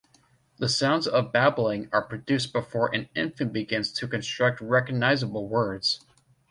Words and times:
The 0.57 0.67
sounds 0.67 1.05
of 1.05 1.31
babbling 1.31 1.87
are 1.93 2.01
produced 2.01 2.53
before 2.53 2.91
an 2.91 3.07
infant 3.13 3.53
begins 3.53 3.91
to 3.93 4.07
construct 4.07 4.59
recognizable 4.59 5.47
words. 5.47 6.03